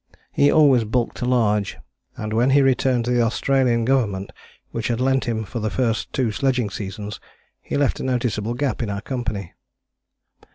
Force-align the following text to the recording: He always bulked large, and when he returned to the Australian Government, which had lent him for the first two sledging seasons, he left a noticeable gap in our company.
He 0.31 0.51
always 0.51 0.83
bulked 0.83 1.21
large, 1.21 1.77
and 2.17 2.33
when 2.33 2.49
he 2.49 2.63
returned 2.63 3.05
to 3.05 3.11
the 3.11 3.21
Australian 3.21 3.85
Government, 3.85 4.31
which 4.71 4.87
had 4.87 4.99
lent 4.99 5.25
him 5.25 5.43
for 5.43 5.59
the 5.59 5.69
first 5.69 6.11
two 6.11 6.31
sledging 6.31 6.71
seasons, 6.71 7.19
he 7.61 7.77
left 7.77 7.99
a 7.99 8.03
noticeable 8.03 8.55
gap 8.55 8.81
in 8.81 8.89
our 8.89 9.01
company. 9.01 9.53